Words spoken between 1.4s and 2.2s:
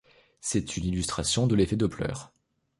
de l'effet Doppler.